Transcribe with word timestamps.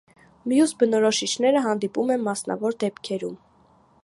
Մյուս 0.53 0.71
բնորոշիչները 0.83 1.63
հանդիպում 1.67 2.15
են 2.17 2.27
մասնավոր 2.31 2.81
դեպքերում։ 2.87 3.39